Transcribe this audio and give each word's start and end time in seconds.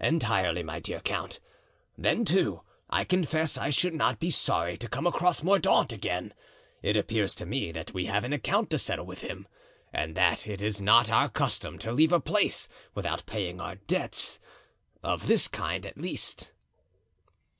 "Entirely, 0.00 0.64
my 0.64 0.80
dear 0.80 0.98
count. 0.98 1.38
Then, 1.96 2.24
too, 2.24 2.62
I 2.90 3.04
confess 3.04 3.56
I 3.56 3.70
should 3.70 3.94
not 3.94 4.18
be 4.18 4.28
sorry 4.28 4.76
to 4.76 4.88
come 4.88 5.06
across 5.06 5.44
Mordaunt 5.44 5.92
again. 5.92 6.34
It 6.82 6.96
appears 6.96 7.32
to 7.36 7.46
me 7.46 7.70
that 7.70 7.94
we 7.94 8.06
have 8.06 8.24
an 8.24 8.32
account 8.32 8.70
to 8.70 8.78
settle 8.78 9.06
with 9.06 9.20
him, 9.20 9.46
and 9.92 10.16
that 10.16 10.48
it 10.48 10.60
is 10.60 10.80
not 10.80 11.12
our 11.12 11.28
custom 11.28 11.78
to 11.78 11.92
leave 11.92 12.12
a 12.12 12.18
place 12.18 12.68
without 12.92 13.24
paying 13.24 13.60
our 13.60 13.76
debts, 13.76 14.40
of 15.04 15.28
this 15.28 15.46
kind, 15.46 15.86
at 15.86 15.96
least." 15.96 16.50